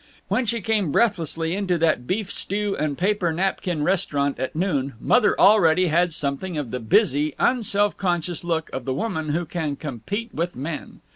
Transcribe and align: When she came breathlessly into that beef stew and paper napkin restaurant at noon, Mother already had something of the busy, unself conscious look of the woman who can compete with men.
When 0.29 0.47
she 0.47 0.61
came 0.61 0.91
breathlessly 0.91 1.53
into 1.55 1.77
that 1.77 2.07
beef 2.07 2.31
stew 2.31 2.75
and 2.79 2.97
paper 2.97 3.31
napkin 3.31 3.83
restaurant 3.83 4.39
at 4.39 4.55
noon, 4.55 4.93
Mother 4.99 5.39
already 5.39 5.89
had 5.89 6.11
something 6.11 6.57
of 6.57 6.71
the 6.71 6.79
busy, 6.79 7.35
unself 7.37 7.95
conscious 7.97 8.43
look 8.43 8.71
of 8.73 8.85
the 8.85 8.95
woman 8.95 9.29
who 9.29 9.45
can 9.45 9.75
compete 9.75 10.33
with 10.33 10.55
men. 10.55 11.01